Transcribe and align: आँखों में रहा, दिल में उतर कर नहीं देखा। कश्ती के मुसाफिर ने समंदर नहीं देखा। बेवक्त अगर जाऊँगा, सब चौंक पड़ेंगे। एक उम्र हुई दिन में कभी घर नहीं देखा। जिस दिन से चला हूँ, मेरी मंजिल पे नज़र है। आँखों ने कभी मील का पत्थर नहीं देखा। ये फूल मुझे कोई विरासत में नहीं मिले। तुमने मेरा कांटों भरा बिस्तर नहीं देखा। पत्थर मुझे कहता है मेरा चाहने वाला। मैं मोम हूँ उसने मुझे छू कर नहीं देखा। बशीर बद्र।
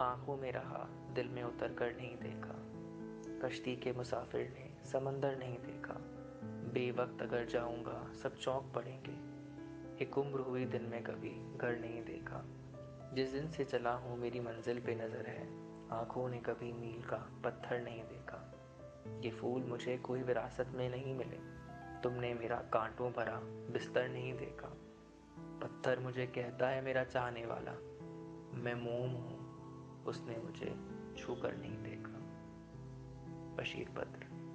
आँखों 0.00 0.36
में 0.36 0.52
रहा, 0.52 0.88
दिल 1.14 1.28
में 1.28 1.42
उतर 1.42 1.72
कर 1.72 1.96
नहीं 1.96 2.16
देखा। 2.16 2.62
कश्ती 3.48 3.76
के 3.76 3.92
मुसाफिर 3.92 4.54
ने 4.58 4.88
समंदर 4.88 5.38
नहीं 5.38 5.58
देखा। 5.58 5.94
बेवक्त 6.72 7.22
अगर 7.22 7.44
जाऊँगा, 7.44 8.12
सब 8.22 8.36
चौंक 8.36 8.72
पड़ेंगे। 8.74 9.36
एक 10.04 10.18
उम्र 10.18 10.40
हुई 10.40 10.64
दिन 10.64 10.82
में 10.82 11.02
कभी 11.02 11.58
घर 11.58 11.78
नहीं 11.78 12.04
देखा। 12.04 12.44
जिस 13.14 13.32
दिन 13.32 13.50
से 13.50 13.64
चला 13.64 13.92
हूँ, 13.92 14.18
मेरी 14.18 14.40
मंजिल 14.40 14.80
पे 14.80 14.94
नज़र 14.94 15.26
है। 15.26 15.46
आँखों 15.90 16.28
ने 16.28 16.38
कभी 16.38 16.72
मील 16.72 17.02
का 17.02 17.40
पत्थर 17.44 17.80
नहीं 17.80 18.02
देखा। 18.02 18.52
ये 19.20 19.30
फूल 19.30 19.62
मुझे 19.62 19.98
कोई 19.98 20.22
विरासत 20.22 20.66
में 20.74 20.90
नहीं 20.90 21.14
मिले। 21.14 21.38
तुमने 22.02 22.34
मेरा 22.34 22.56
कांटों 22.56 23.12
भरा 23.12 23.40
बिस्तर 23.44 24.08
नहीं 24.08 24.34
देखा। 24.34 24.76
पत्थर 25.62 25.98
मुझे 25.98 26.26
कहता 26.26 26.68
है 26.68 26.82
मेरा 26.82 27.04
चाहने 27.04 27.46
वाला। 27.46 27.72
मैं 28.56 28.74
मोम 28.74 29.10
हूँ 29.10 29.35
उसने 30.08 30.36
मुझे 30.38 30.76
छू 31.18 31.34
कर 31.34 31.56
नहीं 31.56 31.82
देखा। 31.82 32.16
बशीर 33.56 33.88
बद्र। 33.88 34.45